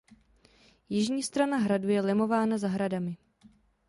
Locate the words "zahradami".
2.57-3.17